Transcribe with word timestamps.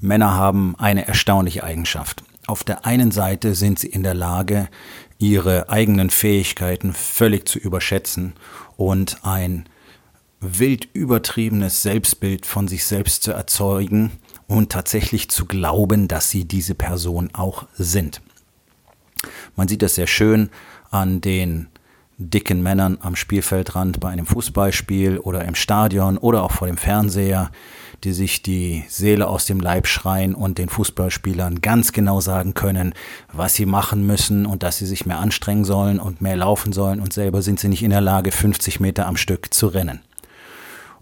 Männer 0.00 0.34
haben 0.34 0.74
eine 0.78 1.06
erstaunliche 1.06 1.64
Eigenschaft. 1.64 2.22
Auf 2.46 2.62
der 2.62 2.84
einen 2.84 3.10
Seite 3.10 3.54
sind 3.54 3.78
sie 3.78 3.88
in 3.88 4.02
der 4.02 4.14
Lage, 4.14 4.68
ihre 5.18 5.70
eigenen 5.70 6.10
Fähigkeiten 6.10 6.92
völlig 6.92 7.48
zu 7.48 7.58
überschätzen 7.58 8.34
und 8.76 9.24
ein 9.24 9.66
wild 10.40 10.88
übertriebenes 10.92 11.82
Selbstbild 11.82 12.44
von 12.44 12.68
sich 12.68 12.84
selbst 12.84 13.22
zu 13.22 13.32
erzeugen 13.32 14.12
und 14.46 14.72
tatsächlich 14.72 15.30
zu 15.30 15.46
glauben, 15.46 16.06
dass 16.06 16.30
sie 16.30 16.44
diese 16.44 16.74
Person 16.74 17.30
auch 17.32 17.66
sind. 17.74 18.20
Man 19.56 19.68
sieht 19.68 19.80
das 19.80 19.94
sehr 19.94 20.06
schön 20.06 20.50
an 20.90 21.22
den 21.22 21.68
dicken 22.18 22.62
Männern 22.62 22.98
am 23.00 23.16
Spielfeldrand 23.16 24.00
bei 24.00 24.10
einem 24.10 24.26
Fußballspiel 24.26 25.18
oder 25.18 25.44
im 25.44 25.54
Stadion 25.54 26.18
oder 26.18 26.42
auch 26.42 26.52
vor 26.52 26.66
dem 26.66 26.76
Fernseher, 26.76 27.50
die 28.04 28.12
sich 28.12 28.42
die 28.42 28.84
Seele 28.88 29.26
aus 29.28 29.46
dem 29.46 29.60
Leib 29.60 29.86
schreien 29.86 30.34
und 30.34 30.58
den 30.58 30.68
Fußballspielern 30.68 31.60
ganz 31.60 31.92
genau 31.92 32.20
sagen 32.20 32.54
können, 32.54 32.94
was 33.32 33.54
sie 33.54 33.66
machen 33.66 34.06
müssen 34.06 34.46
und 34.46 34.62
dass 34.62 34.78
sie 34.78 34.86
sich 34.86 35.06
mehr 35.06 35.18
anstrengen 35.18 35.64
sollen 35.64 35.98
und 35.98 36.20
mehr 36.20 36.36
laufen 36.36 36.72
sollen 36.72 37.00
und 37.00 37.12
selber 37.12 37.40
sind 37.42 37.58
sie 37.58 37.68
nicht 37.68 37.82
in 37.82 37.90
der 37.90 38.00
Lage, 38.00 38.30
50 38.30 38.80
Meter 38.80 39.06
am 39.06 39.16
Stück 39.16 39.52
zu 39.54 39.68
rennen. 39.68 40.00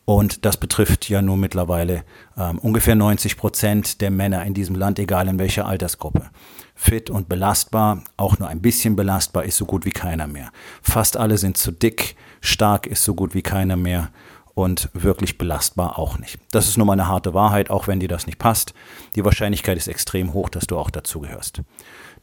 Und 0.05 0.45
das 0.45 0.57
betrifft 0.57 1.09
ja 1.09 1.23
nur 1.23 1.37
mittlerweile 1.37 2.05
ähm, 2.37 2.59
ungefähr 2.59 2.95
90 2.95 3.37
Prozent 3.37 4.01
der 4.01 4.11
Männer 4.11 4.45
in 4.45 4.55
diesem 4.55 4.75
Land, 4.75 4.98
egal 4.98 5.29
in 5.29 5.39
welcher 5.39 5.67
Altersgruppe. 5.67 6.31
Fit 6.75 7.09
und 7.09 7.29
belastbar, 7.29 8.03
auch 8.17 8.39
nur 8.39 8.48
ein 8.48 8.61
bisschen 8.61 8.97
belastbar 8.97 9.45
ist 9.45 9.57
so 9.57 9.65
gut 9.65 9.85
wie 9.85 9.91
keiner 9.91 10.27
mehr. 10.27 10.51
Fast 10.83 11.17
alle 11.17 11.39
sind 11.39 11.57
zu 11.57 11.71
dick, 11.71 12.17
stark 12.41 12.87
ist 12.87 13.05
so 13.05 13.15
gut 13.15 13.35
wie 13.35 13.43
keiner 13.43 13.77
mehr 13.77 14.11
und 14.55 14.91
wirklich 14.92 15.39
belastbar 15.39 15.98
auch 15.98 16.19
nicht. 16.19 16.39
Das 16.50 16.69
ist 16.69 16.77
nur 16.77 16.86
mal 16.86 16.95
eine 16.95 17.08
harte 17.08 17.34
Wahrheit, 17.34 17.70
auch 17.70 17.86
wenn 17.86 18.00
dir 18.00 18.08
das 18.08 18.27
nicht 18.27 18.39
passt. 18.39 18.75
Die 19.17 19.25
Wahrscheinlichkeit 19.25 19.77
ist 19.77 19.89
extrem 19.89 20.33
hoch, 20.33 20.48
dass 20.48 20.67
du 20.67 20.78
auch 20.78 20.91
dazu 20.91 21.20
gehörst. 21.20 21.62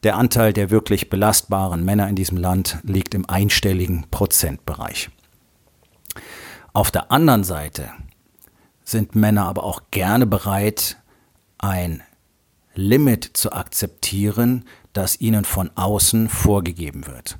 Der 0.04 0.16
Anteil 0.16 0.54
der 0.54 0.70
wirklich 0.70 1.10
belastbaren 1.10 1.84
Männer 1.84 2.08
in 2.08 2.16
diesem 2.16 2.38
Land 2.38 2.78
liegt 2.84 3.14
im 3.14 3.28
einstelligen 3.28 4.06
Prozentbereich. 4.12 5.10
Auf 6.72 6.92
der 6.92 7.12
anderen 7.12 7.44
Seite 7.44 7.90
sind 8.84 9.16
Männer 9.16 9.48
aber 9.48 9.64
auch 9.64 9.84
gerne 9.92 10.26
bereit, 10.26 10.98
ein 11.58 12.02
Limit 12.76 13.32
zu 13.34 13.52
akzeptieren, 13.52 14.66
das 14.94 15.20
ihnen 15.20 15.46
von 15.46 15.72
außen 15.76 16.30
vorgegeben 16.30 17.06
wird. 17.08 17.38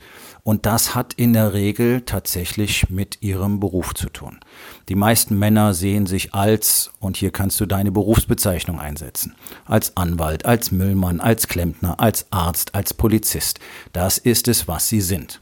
Und 0.50 0.66
das 0.66 0.96
hat 0.96 1.14
in 1.14 1.34
der 1.34 1.54
Regel 1.54 2.02
tatsächlich 2.02 2.90
mit 2.90 3.22
ihrem 3.22 3.60
Beruf 3.60 3.94
zu 3.94 4.10
tun. 4.10 4.40
Die 4.88 4.96
meisten 4.96 5.38
Männer 5.38 5.76
sehen 5.76 6.08
sich 6.08 6.34
als, 6.34 6.90
und 7.00 7.18
hier 7.18 7.30
kannst 7.30 7.60
du 7.60 7.68
deine 7.68 7.92
Berufsbezeichnung 7.92 8.80
einsetzen, 8.80 9.36
als 9.66 9.96
Anwalt, 9.96 10.46
als 10.48 10.72
Müllmann, 10.72 11.20
als 11.20 11.48
Klempner, 11.48 12.00
als 12.00 12.26
Arzt, 12.32 12.74
als 12.74 12.96
Polizist. 12.96 13.60
Das 13.94 14.18
ist 14.18 14.48
es, 14.48 14.68
was 14.68 14.90
sie 14.90 15.02
sind. 15.02 15.40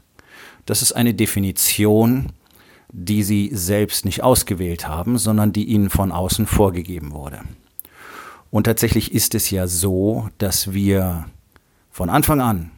Das 0.66 0.82
ist 0.82 0.92
eine 0.92 1.14
Definition, 1.14 2.26
die 2.92 3.22
sie 3.22 3.48
selbst 3.54 4.04
nicht 4.04 4.22
ausgewählt 4.22 4.86
haben, 4.86 5.16
sondern 5.16 5.54
die 5.54 5.64
ihnen 5.64 5.88
von 5.88 6.12
außen 6.12 6.46
vorgegeben 6.46 7.12
wurde. 7.12 7.40
Und 8.50 8.64
tatsächlich 8.64 9.14
ist 9.14 9.34
es 9.34 9.48
ja 9.48 9.68
so, 9.68 10.28
dass 10.36 10.74
wir 10.74 11.24
von 11.90 12.10
Anfang 12.10 12.42
an 12.42 12.72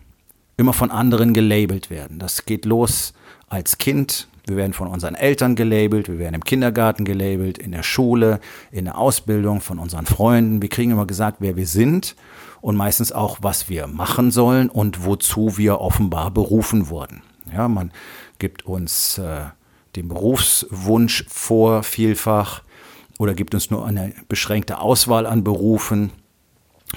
immer 0.61 0.73
von 0.73 0.91
anderen 0.91 1.33
gelabelt 1.33 1.91
werden. 1.91 2.19
Das 2.19 2.45
geht 2.45 2.65
los 2.65 3.15
als 3.49 3.79
Kind. 3.79 4.29
Wir 4.47 4.57
werden 4.57 4.73
von 4.73 4.89
unseren 4.89 5.15
Eltern 5.15 5.55
gelabelt, 5.55 6.09
wir 6.09 6.19
werden 6.19 6.35
im 6.35 6.45
Kindergarten 6.45 7.05
gelabelt, 7.05 7.59
in 7.59 7.73
der 7.73 7.83
Schule, 7.83 8.41
in 8.71 8.85
der 8.85 8.99
Ausbildung, 8.99 9.61
von 9.61 9.79
unseren 9.79 10.07
Freunden. 10.07 10.63
Wir 10.63 10.69
kriegen 10.69 10.91
immer 10.91 11.07
gesagt, 11.07 11.39
wer 11.41 11.57
wir 11.57 11.67
sind 11.67 12.17
und 12.61 12.77
meistens 12.77 13.13
auch, 13.13 13.39
was 13.43 13.69
wir 13.69 13.87
machen 13.87 14.31
sollen 14.31 14.69
und 14.69 15.05
wozu 15.05 15.57
wir 15.57 15.81
offenbar 15.81 16.31
berufen 16.31 16.89
wurden. 16.89 17.23
Ja, 17.53 17.69
man 17.69 17.91
gibt 18.39 18.67
uns 18.67 19.19
äh, 19.19 19.45
den 19.97 20.09
Berufswunsch 20.09 21.25
vor, 21.29 21.83
vielfach, 21.83 22.63
oder 23.19 23.35
gibt 23.35 23.55
uns 23.55 23.71
nur 23.71 23.87
eine 23.87 24.15
beschränkte 24.29 24.79
Auswahl 24.79 25.27
an 25.27 25.45
Berufen 25.45 26.11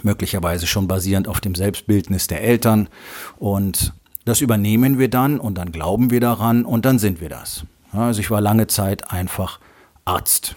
möglicherweise 0.01 0.67
schon 0.67 0.87
basierend 0.87 1.27
auf 1.27 1.41
dem 1.41 1.55
Selbstbildnis 1.55 2.27
der 2.27 2.41
Eltern. 2.41 2.89
Und 3.37 3.93
das 4.25 4.41
übernehmen 4.41 4.97
wir 4.97 5.09
dann 5.09 5.39
und 5.39 5.57
dann 5.57 5.71
glauben 5.71 6.09
wir 6.09 6.19
daran 6.19 6.65
und 6.65 6.85
dann 6.85 6.99
sind 6.99 7.21
wir 7.21 7.29
das. 7.29 7.65
Also 7.91 8.21
ich 8.21 8.31
war 8.31 8.41
lange 8.41 8.67
Zeit 8.67 9.11
einfach 9.11 9.59
Arzt. 10.05 10.55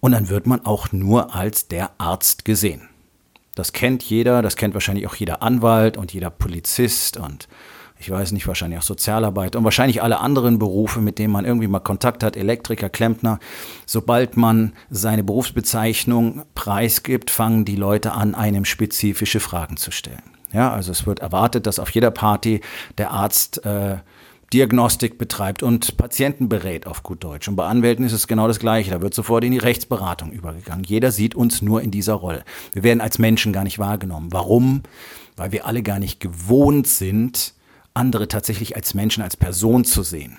Und 0.00 0.12
dann 0.12 0.28
wird 0.28 0.46
man 0.46 0.64
auch 0.64 0.92
nur 0.92 1.34
als 1.34 1.68
der 1.68 1.90
Arzt 1.98 2.44
gesehen. 2.44 2.88
Das 3.54 3.72
kennt 3.72 4.02
jeder, 4.02 4.42
das 4.42 4.56
kennt 4.56 4.74
wahrscheinlich 4.74 5.06
auch 5.06 5.14
jeder 5.14 5.42
Anwalt 5.42 5.96
und 5.96 6.12
jeder 6.12 6.30
Polizist 6.30 7.16
und 7.16 7.48
ich 8.06 8.10
weiß 8.12 8.30
nicht, 8.30 8.46
wahrscheinlich 8.46 8.78
auch 8.78 8.84
Sozialarbeit 8.84 9.56
und 9.56 9.64
wahrscheinlich 9.64 10.00
alle 10.00 10.20
anderen 10.20 10.60
Berufe, 10.60 11.00
mit 11.00 11.18
denen 11.18 11.32
man 11.32 11.44
irgendwie 11.44 11.66
mal 11.66 11.80
Kontakt 11.80 12.22
hat, 12.22 12.36
Elektriker, 12.36 12.88
Klempner. 12.88 13.40
Sobald 13.84 14.36
man 14.36 14.74
seine 14.90 15.24
Berufsbezeichnung 15.24 16.44
preisgibt, 16.54 17.32
fangen 17.32 17.64
die 17.64 17.74
Leute 17.74 18.12
an, 18.12 18.36
einem 18.36 18.64
spezifische 18.64 19.40
Fragen 19.40 19.76
zu 19.76 19.90
stellen. 19.90 20.22
Ja, 20.52 20.72
also 20.72 20.92
es 20.92 21.04
wird 21.04 21.18
erwartet, 21.18 21.66
dass 21.66 21.80
auf 21.80 21.90
jeder 21.90 22.12
Party 22.12 22.60
der 22.96 23.10
Arzt 23.10 23.66
äh, 23.66 23.96
Diagnostik 24.52 25.18
betreibt 25.18 25.64
und 25.64 25.96
Patienten 25.96 26.48
berät 26.48 26.86
auf 26.86 27.02
gut 27.02 27.24
Deutsch. 27.24 27.48
Und 27.48 27.56
bei 27.56 27.66
Anwälten 27.66 28.04
ist 28.04 28.12
es 28.12 28.28
genau 28.28 28.46
das 28.46 28.60
Gleiche. 28.60 28.92
Da 28.92 29.02
wird 29.02 29.14
sofort 29.14 29.42
in 29.42 29.50
die 29.50 29.58
Rechtsberatung 29.58 30.30
übergegangen. 30.30 30.84
Jeder 30.84 31.10
sieht 31.10 31.34
uns 31.34 31.60
nur 31.60 31.82
in 31.82 31.90
dieser 31.90 32.14
Rolle. 32.14 32.44
Wir 32.72 32.84
werden 32.84 33.00
als 33.00 33.18
Menschen 33.18 33.52
gar 33.52 33.64
nicht 33.64 33.80
wahrgenommen. 33.80 34.28
Warum? 34.32 34.84
Weil 35.34 35.50
wir 35.50 35.66
alle 35.66 35.82
gar 35.82 35.98
nicht 35.98 36.20
gewohnt 36.20 36.86
sind, 36.86 37.55
andere 37.96 38.28
tatsächlich 38.28 38.76
als 38.76 38.94
Menschen, 38.94 39.22
als 39.22 39.36
Person 39.36 39.84
zu 39.84 40.02
sehen. 40.02 40.38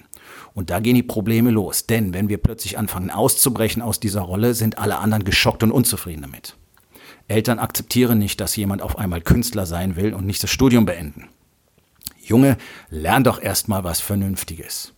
Und 0.53 0.69
da 0.69 0.79
gehen 0.79 0.95
die 0.95 1.03
Probleme 1.03 1.51
los. 1.51 1.85
Denn 1.85 2.13
wenn 2.13 2.29
wir 2.29 2.37
plötzlich 2.37 2.77
anfangen 2.77 3.11
auszubrechen 3.11 3.81
aus 3.81 3.99
dieser 3.99 4.21
Rolle, 4.21 4.53
sind 4.53 4.77
alle 4.77 4.97
anderen 4.97 5.23
geschockt 5.23 5.63
und 5.63 5.71
unzufrieden 5.71 6.21
damit. 6.21 6.55
Eltern 7.27 7.59
akzeptieren 7.59 8.19
nicht, 8.19 8.39
dass 8.39 8.55
jemand 8.55 8.81
auf 8.81 8.97
einmal 8.97 9.21
Künstler 9.21 9.65
sein 9.65 9.95
will 9.95 10.13
und 10.13 10.25
nicht 10.25 10.41
das 10.41 10.49
Studium 10.49 10.85
beenden. 10.85 11.27
Junge, 12.21 12.57
lern 12.89 13.23
doch 13.23 13.41
erstmal 13.41 13.83
was 13.83 13.99
Vernünftiges. 13.99 14.93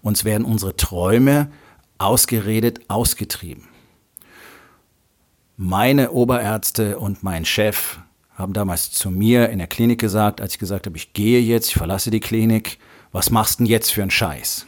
Uns 0.00 0.24
werden 0.24 0.44
unsere 0.44 0.76
Träume 0.76 1.50
ausgeredet, 1.98 2.80
ausgetrieben. 2.88 3.68
Meine 5.56 6.10
Oberärzte 6.12 6.98
und 6.98 7.22
mein 7.22 7.44
Chef 7.44 7.98
haben 8.36 8.52
damals 8.52 8.92
zu 8.92 9.10
mir 9.10 9.48
in 9.48 9.58
der 9.58 9.66
Klinik 9.66 9.98
gesagt, 9.98 10.40
als 10.40 10.52
ich 10.52 10.58
gesagt 10.58 10.86
habe, 10.86 10.96
ich 10.96 11.12
gehe 11.14 11.40
jetzt, 11.40 11.68
ich 11.68 11.74
verlasse 11.74 12.10
die 12.10 12.20
Klinik, 12.20 12.78
was 13.10 13.30
machst 13.30 13.58
du 13.58 13.64
denn 13.64 13.70
jetzt 13.70 13.90
für 13.90 14.02
einen 14.02 14.10
Scheiß? 14.10 14.66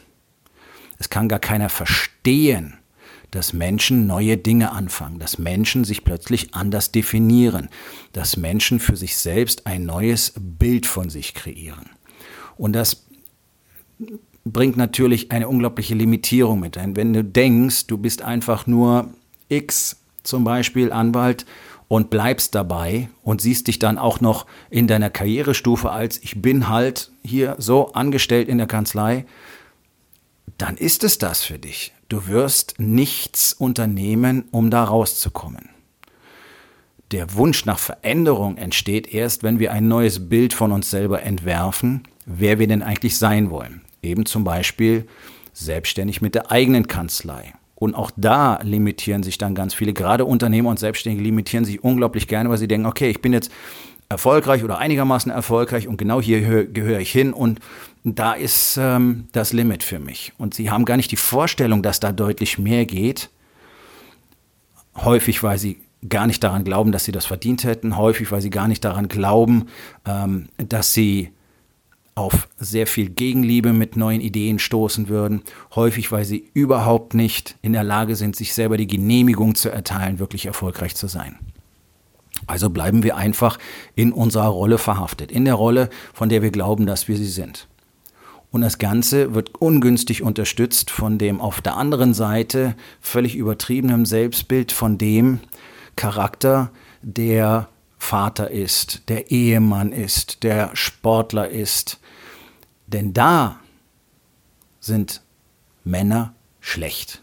Es 0.97 1.09
kann 1.09 1.29
gar 1.29 1.39
keiner 1.39 1.69
verstehen, 1.69 2.77
dass 3.31 3.53
Menschen 3.53 4.07
neue 4.07 4.37
Dinge 4.37 4.71
anfangen, 4.71 5.19
dass 5.19 5.37
Menschen 5.37 5.83
sich 5.83 6.03
plötzlich 6.03 6.55
anders 6.55 6.91
definieren, 6.91 7.69
dass 8.11 8.37
Menschen 8.37 8.79
für 8.79 8.95
sich 8.95 9.17
selbst 9.17 9.67
ein 9.67 9.85
neues 9.85 10.33
Bild 10.35 10.87
von 10.87 11.11
sich 11.11 11.35
kreieren. 11.35 11.91
Und 12.57 12.73
das 12.73 13.05
bringt 14.45 14.77
natürlich 14.77 15.31
eine 15.31 15.47
unglaubliche 15.47 15.93
Limitierung 15.93 16.59
mit 16.59 16.75
ein. 16.75 16.95
Wenn 16.95 17.13
du 17.13 17.23
denkst, 17.23 17.85
du 17.85 17.99
bist 17.99 18.23
einfach 18.23 18.65
nur 18.65 19.13
X, 19.47 19.97
zum 20.23 20.43
Beispiel 20.43 20.91
Anwalt, 20.91 21.45
und 21.89 22.09
bleibst 22.09 22.55
dabei 22.55 23.09
und 23.23 23.41
siehst 23.41 23.67
dich 23.67 23.79
dann 23.79 23.97
auch 23.97 24.21
noch 24.21 24.45
in 24.69 24.87
deiner 24.87 25.09
Karrierestufe 25.09 25.91
als 25.91 26.23
ich 26.23 26.41
bin 26.41 26.69
halt 26.69 27.11
hier 27.23 27.55
so 27.57 27.91
angestellt 27.91 28.47
in 28.47 28.59
der 28.59 28.67
Kanzlei, 28.67 29.25
dann 30.57 30.77
ist 30.77 31.03
es 31.03 31.17
das 31.17 31.43
für 31.43 31.59
dich. 31.59 31.93
Du 32.07 32.27
wirst 32.27 32.75
nichts 32.77 33.53
unternehmen, 33.53 34.45
um 34.51 34.69
da 34.69 34.83
rauszukommen. 34.83 35.69
Der 37.11 37.33
Wunsch 37.33 37.65
nach 37.65 37.79
Veränderung 37.79 38.57
entsteht 38.57 39.11
erst, 39.11 39.41
wenn 39.41 39.57
wir 39.57 39.71
ein 39.71 39.87
neues 39.87 40.29
Bild 40.29 40.53
von 40.53 40.71
uns 40.71 40.91
selber 40.91 41.23
entwerfen, 41.23 42.03
wer 42.25 42.59
wir 42.59 42.67
denn 42.67 42.83
eigentlich 42.83 43.17
sein 43.17 43.49
wollen. 43.49 43.81
Eben 44.03 44.27
zum 44.27 44.43
Beispiel 44.43 45.07
selbstständig 45.53 46.21
mit 46.21 46.35
der 46.35 46.51
eigenen 46.51 46.87
Kanzlei 46.87 47.53
Und 47.79 47.95
auch 47.95 48.11
da 48.17 48.59
limitieren 48.61 49.23
sich 49.23 49.37
dann 49.37 49.55
ganz 49.55 49.73
viele, 49.73 49.93
gerade 49.93 50.25
Unternehmer 50.25 50.69
und 50.69 50.79
Selbstständige 50.79 51.23
limitieren 51.23 51.63
sich 51.65 51.83
unglaublich 51.83 52.27
gerne, 52.27 52.49
weil 52.49 52.57
sie 52.57 52.67
denken, 52.67 52.85
okay, 52.85 53.09
ich 53.09 53.21
bin 53.21 53.31
jetzt 53.31 53.51
erfolgreich 54.09 54.63
oder 54.63 54.79
einigermaßen 54.79 55.31
erfolgreich 55.31 55.87
und 55.87 55.97
genau 55.97 56.19
hier 56.19 56.65
gehöre 56.65 56.99
ich 56.99 57.11
hin 57.11 57.31
und 57.31 57.59
da 58.03 58.33
ist 58.33 58.77
ähm, 58.77 59.27
das 59.31 59.53
Limit 59.53 59.83
für 59.83 59.99
mich. 59.99 60.33
Und 60.37 60.53
sie 60.53 60.71
haben 60.71 60.85
gar 60.85 60.97
nicht 60.97 61.11
die 61.11 61.17
Vorstellung, 61.17 61.83
dass 61.83 61.99
da 61.99 62.11
deutlich 62.11 62.57
mehr 62.57 62.85
geht. 62.85 63.29
Häufig, 64.95 65.43
weil 65.43 65.57
sie 65.57 65.77
gar 66.07 66.27
nicht 66.27 66.43
daran 66.43 66.63
glauben, 66.63 66.91
dass 66.91 67.05
sie 67.05 67.11
das 67.11 67.25
verdient 67.25 67.63
hätten. 67.65 67.97
Häufig, 67.97 68.31
weil 68.31 68.41
sie 68.41 68.49
gar 68.49 68.67
nicht 68.67 68.83
daran 68.83 69.09
glauben, 69.09 69.67
ähm, 70.05 70.49
dass 70.57 70.93
sie 70.93 71.31
auf 72.19 72.49
sehr 72.57 72.85
viel 72.85 73.09
Gegenliebe 73.09 73.73
mit 73.73 73.95
neuen 73.95 74.21
Ideen 74.21 74.59
stoßen 74.59 75.07
würden. 75.07 75.41
Häufig, 75.73 76.11
weil 76.11 76.25
sie 76.25 76.49
überhaupt 76.53 77.13
nicht 77.13 77.55
in 77.61 77.73
der 77.73 77.83
Lage 77.83 78.15
sind, 78.15 78.35
sich 78.35 78.53
selber 78.53 78.77
die 78.77 78.87
Genehmigung 78.87 79.55
zu 79.55 79.69
erteilen, 79.69 80.19
wirklich 80.19 80.45
erfolgreich 80.45 80.95
zu 80.95 81.07
sein. 81.07 81.39
Also 82.45 82.69
bleiben 82.69 83.03
wir 83.03 83.17
einfach 83.17 83.57
in 83.95 84.11
unserer 84.11 84.47
Rolle 84.47 84.77
verhaftet, 84.77 85.31
in 85.31 85.45
der 85.45 85.55
Rolle, 85.55 85.89
von 86.13 86.29
der 86.29 86.41
wir 86.41 86.51
glauben, 86.51 86.85
dass 86.85 87.07
wir 87.07 87.17
sie 87.17 87.25
sind. 87.25 87.67
Und 88.51 88.61
das 88.61 88.79
Ganze 88.79 89.35
wird 89.35 89.55
ungünstig 89.59 90.23
unterstützt 90.23 90.89
von 90.89 91.17
dem 91.17 91.39
auf 91.39 91.61
der 91.61 91.77
anderen 91.77 92.13
Seite 92.13 92.75
völlig 92.99 93.35
übertriebenen 93.35 94.05
Selbstbild 94.05 94.71
von 94.71 94.97
dem 94.97 95.39
Charakter, 95.95 96.71
der 97.01 97.69
Vater 97.99 98.49
ist, 98.49 99.09
der 99.09 99.29
Ehemann 99.29 99.91
ist, 99.91 100.43
der 100.43 100.71
Sportler 100.73 101.49
ist. 101.49 101.99
Denn 102.87 103.13
da 103.13 103.59
sind 104.79 105.21
Männer 105.83 106.33
schlecht. 106.59 107.21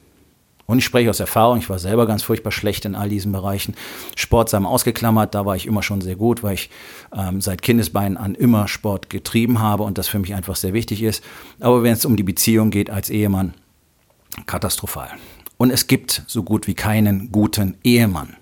Und 0.67 0.79
ich 0.79 0.85
spreche 0.85 1.11
aus 1.11 1.21
Erfahrung, 1.21 1.59
ich 1.59 1.71
war 1.71 1.79
selber 1.79 2.07
ganz 2.07 2.25
furchtbar 2.25 2.51
schlecht 2.51 2.85
in 2.85 2.95
all 2.95 3.09
diesen 3.09 3.33
Bereichen. 3.33 3.75
Sport 4.17 4.51
sei 4.51 4.59
ausgeklammert, 4.59 5.35
da 5.35 5.47
war 5.47 5.55
ich 5.55 5.67
immer 5.67 5.83
schon 5.83 6.01
sehr 6.01 6.17
gut, 6.17 6.43
weil 6.43 6.55
ich 6.55 6.71
ähm, 7.17 7.41
seit 7.41 7.63
Kindesbeinen 7.63 8.19
an 8.19 8.35
immer 8.35 8.67
Sport 8.67 9.09
getrieben 9.09 9.61
habe 9.61 9.85
und 9.85 9.97
das 9.97 10.09
für 10.09 10.19
mich 10.19 10.35
einfach 10.35 10.57
sehr 10.57 10.73
wichtig 10.73 11.03
ist. 11.03 11.23
Aber 11.61 11.83
wenn 11.83 11.93
es 11.93 12.05
um 12.05 12.17
die 12.17 12.25
Beziehung 12.25 12.71
geht 12.71 12.91
als 12.91 13.11
Ehemann, 13.11 13.55
katastrophal. 14.47 15.11
Und 15.57 15.71
es 15.71 15.87
gibt 15.87 16.23
so 16.27 16.43
gut 16.43 16.67
wie 16.67 16.75
keinen 16.75 17.31
guten 17.31 17.77
Ehemann. 17.83 18.37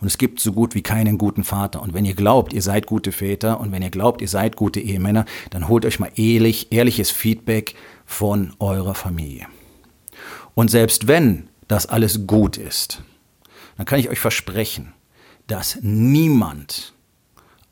Und 0.00 0.06
es 0.06 0.18
gibt 0.18 0.40
so 0.40 0.52
gut 0.52 0.74
wie 0.74 0.82
keinen 0.82 1.18
guten 1.18 1.44
Vater. 1.44 1.82
Und 1.82 1.94
wenn 1.94 2.04
ihr 2.04 2.14
glaubt, 2.14 2.52
ihr 2.52 2.62
seid 2.62 2.86
gute 2.86 3.12
Väter 3.12 3.60
und 3.60 3.72
wenn 3.72 3.82
ihr 3.82 3.90
glaubt, 3.90 4.20
ihr 4.20 4.28
seid 4.28 4.56
gute 4.56 4.80
Ehemänner, 4.80 5.24
dann 5.50 5.68
holt 5.68 5.84
euch 5.84 5.98
mal 5.98 6.10
ehrlich, 6.16 6.72
ehrliches 6.72 7.10
Feedback 7.10 7.74
von 8.04 8.52
eurer 8.58 8.94
Familie. 8.94 9.46
Und 10.54 10.70
selbst 10.70 11.08
wenn 11.08 11.48
das 11.68 11.86
alles 11.86 12.26
gut 12.26 12.56
ist, 12.56 13.02
dann 13.76 13.86
kann 13.86 13.98
ich 14.00 14.08
euch 14.08 14.20
versprechen, 14.20 14.92
dass 15.46 15.78
niemand 15.82 16.94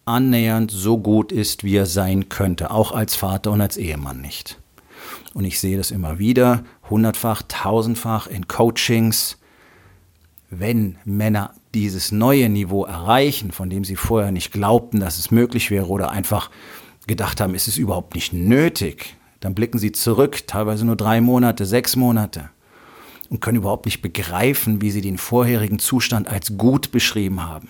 annähernd 0.05 0.71
so 0.71 0.99
gut 0.99 1.33
ist, 1.33 1.65
wie 1.65 1.77
er 1.77 1.87
sein 1.87 2.29
könnte, 2.29 2.71
auch 2.71 2.93
als 2.93 3.15
Vater 3.15 3.53
und 3.53 3.61
als 3.61 3.77
Ehemann 3.77 4.21
nicht. 4.21 4.59
Und 5.33 5.45
ich 5.45 5.61
sehe 5.61 5.77
das 5.77 5.91
immer 5.91 6.19
wieder, 6.19 6.65
hundertfach, 6.89 7.43
tausendfach 7.49 8.27
in 8.27 8.47
Coachings, 8.47 9.39
wenn 10.51 10.99
Männer 11.05 11.55
dieses 11.75 12.13
neue 12.13 12.49
Niveau 12.49 12.85
erreichen, 12.85 13.53
von 13.53 13.69
dem 13.69 13.85
sie 13.85 13.97
vorher 13.97 14.33
nicht 14.33 14.53
glaubten, 14.53 15.01
dass 15.01 15.19
es 15.19 15.31
möglich 15.31 15.71
wäre 15.71 15.89
oder 15.89 16.11
einfach 16.11 16.51
gedacht 17.07 17.41
haben, 17.41 17.55
es 17.55 17.69
ist 17.69 17.77
überhaupt 17.77 18.15
nicht 18.15 18.33
nötig, 18.33 19.17
dann 19.41 19.55
blicken 19.55 19.79
sie 19.79 19.93
zurück, 19.93 20.47
teilweise 20.47 20.87
nur 20.87 20.97
drei 20.97 21.21
Monate, 21.21 21.67
sechs 21.67 21.97
Monate 21.97 22.51
und 23.29 23.41
können 23.41 23.59
überhaupt 23.59 23.85
nicht 23.85 24.01
begreifen, 24.01 24.81
wie 24.81 24.91
sie 24.91 25.01
den 25.01 25.19
vorherigen 25.19 25.79
Zustand 25.79 26.29
als 26.29 26.57
gut 26.57 26.93
beschrieben 26.93 27.43
haben. 27.43 27.69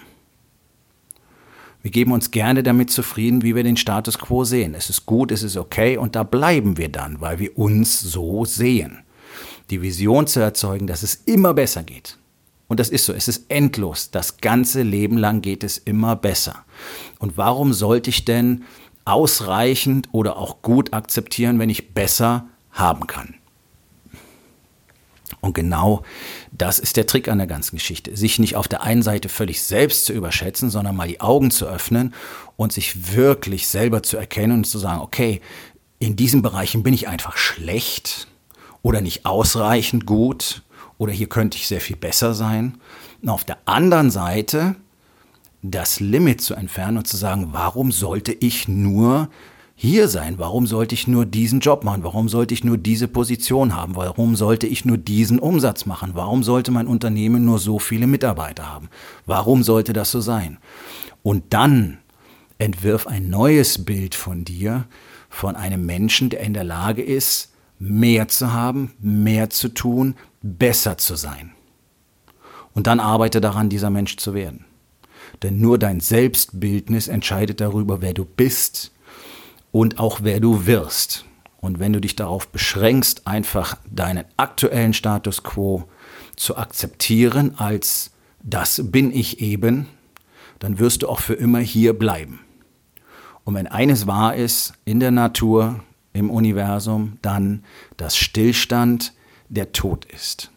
Wir 1.82 1.90
geben 1.90 2.12
uns 2.12 2.30
gerne 2.30 2.62
damit 2.62 2.90
zufrieden, 2.90 3.42
wie 3.42 3.54
wir 3.54 3.62
den 3.62 3.76
Status 3.76 4.18
quo 4.18 4.44
sehen. 4.44 4.74
Es 4.74 4.88
ist 4.88 5.04
gut, 5.04 5.30
es 5.30 5.42
ist 5.42 5.56
okay 5.56 5.98
und 5.98 6.16
da 6.16 6.22
bleiben 6.22 6.78
wir 6.78 6.88
dann, 6.88 7.20
weil 7.20 7.38
wir 7.38 7.58
uns 7.58 8.00
so 8.00 8.44
sehen. 8.44 9.00
Die 9.70 9.82
Vision 9.82 10.26
zu 10.26 10.40
erzeugen, 10.40 10.86
dass 10.86 11.02
es 11.02 11.14
immer 11.26 11.52
besser 11.52 11.82
geht. 11.82 12.18
Und 12.74 12.80
das 12.80 12.88
ist 12.88 13.04
so, 13.04 13.12
es 13.12 13.28
ist 13.28 13.44
endlos. 13.50 14.10
Das 14.10 14.38
ganze 14.38 14.82
Leben 14.82 15.16
lang 15.16 15.42
geht 15.42 15.62
es 15.62 15.78
immer 15.78 16.16
besser. 16.16 16.64
Und 17.20 17.36
warum 17.36 17.72
sollte 17.72 18.10
ich 18.10 18.24
denn 18.24 18.64
ausreichend 19.04 20.08
oder 20.10 20.36
auch 20.38 20.60
gut 20.60 20.92
akzeptieren, 20.92 21.60
wenn 21.60 21.70
ich 21.70 21.94
besser 21.94 22.48
haben 22.72 23.06
kann? 23.06 23.34
Und 25.40 25.54
genau 25.54 26.02
das 26.50 26.80
ist 26.80 26.96
der 26.96 27.06
Trick 27.06 27.28
an 27.28 27.38
der 27.38 27.46
ganzen 27.46 27.76
Geschichte. 27.76 28.16
Sich 28.16 28.40
nicht 28.40 28.56
auf 28.56 28.66
der 28.66 28.82
einen 28.82 29.02
Seite 29.02 29.28
völlig 29.28 29.62
selbst 29.62 30.06
zu 30.06 30.12
überschätzen, 30.12 30.68
sondern 30.68 30.96
mal 30.96 31.06
die 31.06 31.20
Augen 31.20 31.52
zu 31.52 31.68
öffnen 31.68 32.12
und 32.56 32.72
sich 32.72 33.14
wirklich 33.14 33.68
selber 33.68 34.02
zu 34.02 34.16
erkennen 34.16 34.50
und 34.54 34.64
zu 34.64 34.80
sagen, 34.80 35.00
okay, 35.00 35.40
in 36.00 36.16
diesen 36.16 36.42
Bereichen 36.42 36.82
bin 36.82 36.92
ich 36.92 37.06
einfach 37.06 37.36
schlecht 37.36 38.26
oder 38.82 39.00
nicht 39.00 39.26
ausreichend 39.26 40.06
gut 40.06 40.64
oder 40.98 41.12
hier 41.12 41.28
könnte 41.28 41.56
ich 41.56 41.66
sehr 41.66 41.80
viel 41.80 41.96
besser 41.96 42.34
sein. 42.34 42.78
Und 43.22 43.28
auf 43.28 43.44
der 43.44 43.58
anderen 43.66 44.10
Seite 44.10 44.76
das 45.62 45.98
Limit 45.98 46.42
zu 46.42 46.54
entfernen 46.54 46.98
und 46.98 47.08
zu 47.08 47.16
sagen, 47.16 47.48
warum 47.52 47.90
sollte 47.90 48.32
ich 48.32 48.68
nur 48.68 49.28
hier 49.74 50.08
sein? 50.08 50.38
Warum 50.38 50.66
sollte 50.66 50.94
ich 50.94 51.08
nur 51.08 51.26
diesen 51.26 51.60
Job 51.60 51.84
machen? 51.84 52.04
Warum 52.04 52.28
sollte 52.28 52.54
ich 52.54 52.64
nur 52.64 52.76
diese 52.76 53.08
Position 53.08 53.74
haben? 53.74 53.96
Warum 53.96 54.36
sollte 54.36 54.66
ich 54.66 54.84
nur 54.84 54.98
diesen 54.98 55.38
Umsatz 55.38 55.86
machen? 55.86 56.12
Warum 56.14 56.42
sollte 56.42 56.70
mein 56.70 56.86
Unternehmen 56.86 57.44
nur 57.44 57.58
so 57.58 57.78
viele 57.78 58.06
Mitarbeiter 58.06 58.70
haben? 58.72 58.88
Warum 59.26 59.62
sollte 59.62 59.92
das 59.92 60.10
so 60.10 60.20
sein? 60.20 60.58
Und 61.22 61.52
dann 61.54 61.98
entwirf 62.58 63.06
ein 63.06 63.30
neues 63.30 63.84
Bild 63.84 64.14
von 64.14 64.44
dir, 64.44 64.84
von 65.28 65.56
einem 65.56 65.84
Menschen, 65.84 66.30
der 66.30 66.40
in 66.40 66.54
der 66.54 66.64
Lage 66.64 67.02
ist, 67.02 67.52
mehr 67.78 68.28
zu 68.28 68.52
haben, 68.52 68.92
mehr 69.00 69.50
zu 69.50 69.68
tun, 69.68 70.14
besser 70.44 70.98
zu 70.98 71.16
sein. 71.16 71.52
Und 72.74 72.86
dann 72.86 73.00
arbeite 73.00 73.40
daran, 73.40 73.70
dieser 73.70 73.90
Mensch 73.90 74.16
zu 74.16 74.34
werden. 74.34 74.66
Denn 75.42 75.60
nur 75.60 75.78
dein 75.78 76.00
Selbstbildnis 76.00 77.08
entscheidet 77.08 77.60
darüber, 77.60 78.02
wer 78.02 78.12
du 78.12 78.24
bist 78.24 78.92
und 79.72 79.98
auch 79.98 80.20
wer 80.22 80.38
du 80.38 80.66
wirst. 80.66 81.24
Und 81.60 81.78
wenn 81.78 81.94
du 81.94 82.00
dich 82.00 82.14
darauf 82.14 82.48
beschränkst, 82.48 83.26
einfach 83.26 83.78
deinen 83.90 84.26
aktuellen 84.36 84.92
Status 84.92 85.42
quo 85.42 85.84
zu 86.36 86.56
akzeptieren 86.58 87.54
als 87.56 88.10
das 88.42 88.82
bin 88.84 89.10
ich 89.10 89.40
eben, 89.40 89.86
dann 90.58 90.78
wirst 90.78 91.02
du 91.02 91.08
auch 91.08 91.20
für 91.20 91.34
immer 91.34 91.60
hier 91.60 91.98
bleiben. 91.98 92.40
Und 93.44 93.54
wenn 93.54 93.66
eines 93.66 94.06
wahr 94.06 94.34
ist 94.34 94.74
in 94.84 95.00
der 95.00 95.10
Natur, 95.10 95.80
im 96.12 96.30
Universum, 96.30 97.18
dann, 97.22 97.64
dass 97.96 98.16
Stillstand 98.16 99.14
der 99.48 99.72
Tod 99.72 100.04
ist. 100.06 100.50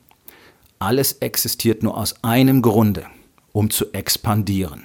Alles 0.79 1.13
existiert 1.13 1.83
nur 1.83 1.97
aus 1.97 2.23
einem 2.23 2.61
Grunde, 2.61 3.05
um 3.51 3.69
zu 3.69 3.91
expandieren. 3.93 4.83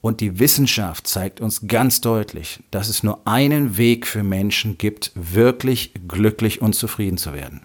Und 0.00 0.20
die 0.20 0.38
Wissenschaft 0.38 1.08
zeigt 1.08 1.40
uns 1.40 1.66
ganz 1.66 2.00
deutlich, 2.00 2.60
dass 2.70 2.88
es 2.88 3.02
nur 3.02 3.26
einen 3.26 3.76
Weg 3.76 4.06
für 4.06 4.22
Menschen 4.22 4.78
gibt, 4.78 5.10
wirklich 5.14 5.92
glücklich 6.06 6.62
und 6.62 6.74
zufrieden 6.74 7.18
zu 7.18 7.32
werden. 7.32 7.62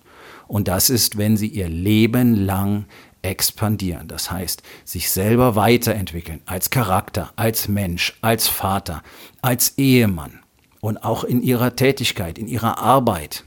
Und 0.47 0.67
das 0.67 0.89
ist, 0.89 1.17
wenn 1.17 1.37
sie 1.37 1.47
ihr 1.47 1.69
Leben 1.69 2.33
lang 2.33 2.85
expandieren. 3.21 4.07
Das 4.07 4.31
heißt, 4.31 4.63
sich 4.85 5.11
selber 5.11 5.55
weiterentwickeln 5.55 6.41
als 6.45 6.69
Charakter, 6.69 7.31
als 7.35 7.67
Mensch, 7.67 8.17
als 8.21 8.47
Vater, 8.47 9.03
als 9.41 9.77
Ehemann 9.77 10.39
und 10.79 11.03
auch 11.03 11.23
in 11.23 11.41
ihrer 11.41 11.75
Tätigkeit, 11.75 12.37
in 12.37 12.47
ihrer 12.47 12.79
Arbeit. 12.79 13.43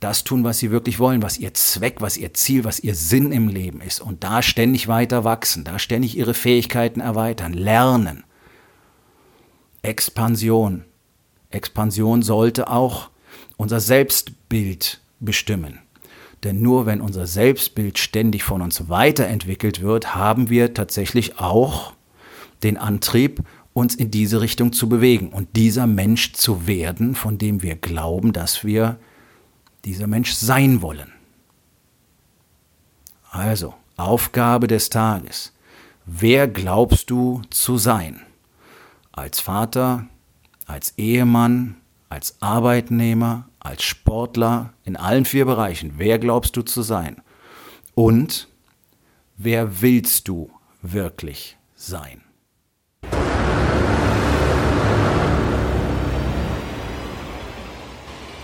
Das 0.00 0.24
tun, 0.24 0.44
was 0.44 0.58
sie 0.58 0.70
wirklich 0.70 0.98
wollen, 0.98 1.22
was 1.22 1.38
ihr 1.38 1.52
Zweck, 1.52 2.00
was 2.00 2.16
ihr 2.16 2.32
Ziel, 2.32 2.64
was 2.64 2.80
ihr 2.80 2.94
Sinn 2.94 3.32
im 3.32 3.48
Leben 3.48 3.82
ist. 3.82 4.00
Und 4.00 4.24
da 4.24 4.40
ständig 4.40 4.88
weiter 4.88 5.24
wachsen, 5.24 5.62
da 5.62 5.78
ständig 5.78 6.16
ihre 6.16 6.32
Fähigkeiten 6.32 7.00
erweitern, 7.00 7.52
lernen. 7.52 8.24
Expansion. 9.82 10.84
Expansion 11.50 12.22
sollte 12.22 12.68
auch 12.68 13.10
unser 13.58 13.80
Selbstbild 13.80 15.00
bestimmen. 15.20 15.80
Denn 16.44 16.62
nur 16.62 16.86
wenn 16.86 17.02
unser 17.02 17.26
Selbstbild 17.26 17.98
ständig 17.98 18.42
von 18.42 18.62
uns 18.62 18.88
weiterentwickelt 18.88 19.82
wird, 19.82 20.14
haben 20.14 20.48
wir 20.48 20.72
tatsächlich 20.72 21.38
auch 21.38 21.92
den 22.62 22.78
Antrieb, 22.78 23.42
uns 23.74 23.94
in 23.94 24.10
diese 24.10 24.40
Richtung 24.40 24.72
zu 24.72 24.88
bewegen 24.88 25.28
und 25.28 25.56
dieser 25.56 25.86
Mensch 25.86 26.32
zu 26.32 26.66
werden, 26.66 27.14
von 27.14 27.36
dem 27.36 27.62
wir 27.62 27.76
glauben, 27.76 28.32
dass 28.32 28.64
wir 28.64 28.98
dieser 29.84 30.06
Mensch 30.06 30.32
sein 30.32 30.82
wollen. 30.82 31.12
Also, 33.30 33.74
Aufgabe 33.96 34.66
des 34.66 34.90
Tages. 34.90 35.52
Wer 36.04 36.48
glaubst 36.48 37.10
du 37.10 37.42
zu 37.50 37.76
sein? 37.76 38.20
als 39.20 39.40
Vater, 39.40 40.06
als 40.66 40.94
Ehemann, 40.96 41.76
als 42.08 42.40
Arbeitnehmer, 42.40 43.48
als 43.58 43.82
Sportler, 43.82 44.72
in 44.84 44.96
allen 44.96 45.24
vier 45.24 45.44
Bereichen. 45.44 45.94
Wer 45.96 46.18
glaubst 46.18 46.56
du 46.56 46.62
zu 46.62 46.82
sein? 46.82 47.20
Und 47.94 48.48
wer 49.36 49.82
willst 49.82 50.28
du 50.28 50.50
wirklich 50.82 51.58
sein? 51.74 52.22